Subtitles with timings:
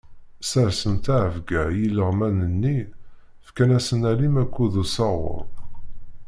[0.49, 2.77] Sersen ttɛebga i ileɣman-nni,
[3.45, 5.45] fkan-asen alim akked usaɣur.